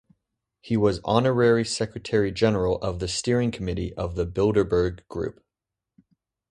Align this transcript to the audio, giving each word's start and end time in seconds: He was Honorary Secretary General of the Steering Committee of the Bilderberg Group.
He 0.61 0.77
was 0.77 0.99
Honorary 1.03 1.63
Secretary 1.63 2.31
General 2.31 2.77
of 2.77 2.97
the 2.97 3.07
Steering 3.07 3.51
Committee 3.51 3.93
of 3.93 4.15
the 4.15 4.25
Bilderberg 4.25 5.07
Group. 5.09 5.43